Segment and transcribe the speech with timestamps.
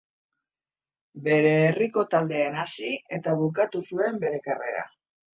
[1.25, 4.83] Bere herriko taldean hasi eta bukatu zuen bere karrera.